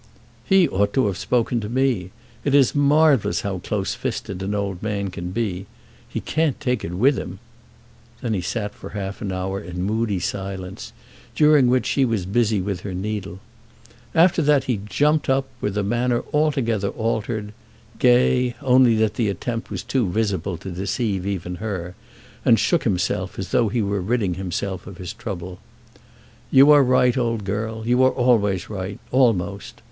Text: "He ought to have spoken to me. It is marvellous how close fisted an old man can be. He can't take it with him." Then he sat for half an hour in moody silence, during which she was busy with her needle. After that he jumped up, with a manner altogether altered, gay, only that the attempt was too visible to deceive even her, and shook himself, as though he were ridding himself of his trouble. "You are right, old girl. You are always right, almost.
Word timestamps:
"He 0.43 0.67
ought 0.67 0.93
to 0.93 1.05
have 1.05 1.17
spoken 1.19 1.59
to 1.59 1.69
me. 1.69 2.09
It 2.43 2.55
is 2.55 2.73
marvellous 2.73 3.41
how 3.41 3.59
close 3.59 3.93
fisted 3.93 4.41
an 4.41 4.55
old 4.55 4.81
man 4.81 5.11
can 5.11 5.29
be. 5.29 5.67
He 6.09 6.19
can't 6.19 6.59
take 6.59 6.83
it 6.83 6.93
with 6.95 7.19
him." 7.19 7.37
Then 8.19 8.33
he 8.33 8.41
sat 8.41 8.73
for 8.73 8.89
half 8.97 9.21
an 9.21 9.31
hour 9.31 9.59
in 9.61 9.83
moody 9.83 10.17
silence, 10.19 10.91
during 11.35 11.67
which 11.67 11.85
she 11.85 12.03
was 12.03 12.25
busy 12.25 12.59
with 12.59 12.79
her 12.81 12.95
needle. 12.95 13.41
After 14.15 14.41
that 14.41 14.63
he 14.63 14.81
jumped 14.87 15.29
up, 15.29 15.47
with 15.61 15.77
a 15.77 15.83
manner 15.83 16.23
altogether 16.33 16.87
altered, 16.89 17.53
gay, 17.99 18.55
only 18.59 18.95
that 18.95 19.13
the 19.13 19.29
attempt 19.29 19.69
was 19.69 19.83
too 19.83 20.09
visible 20.09 20.57
to 20.57 20.71
deceive 20.71 21.27
even 21.27 21.57
her, 21.57 21.93
and 22.43 22.57
shook 22.59 22.85
himself, 22.85 23.37
as 23.37 23.49
though 23.49 23.69
he 23.69 23.83
were 23.83 24.01
ridding 24.01 24.33
himself 24.33 24.87
of 24.87 24.97
his 24.97 25.13
trouble. 25.13 25.59
"You 26.49 26.71
are 26.71 26.83
right, 26.83 27.15
old 27.15 27.43
girl. 27.43 27.85
You 27.85 28.01
are 28.01 28.09
always 28.11 28.67
right, 28.67 28.97
almost. 29.11 29.79